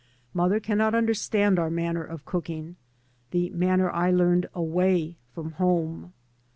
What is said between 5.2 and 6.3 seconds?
from home.